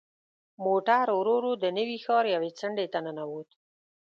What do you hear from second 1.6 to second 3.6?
د نوي ښار یوې څنډې ته ننوت.